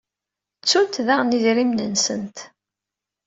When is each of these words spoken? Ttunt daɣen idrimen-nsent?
Ttunt 0.61 1.03
daɣen 1.07 1.35
idrimen-nsent? 1.37 2.37